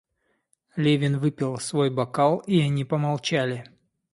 Левин 0.75 1.19
выпил 1.19 1.59
свой 1.59 1.91
бокал, 1.91 2.39
и 2.47 2.59
они 2.59 2.83
помолчали. 2.85 3.69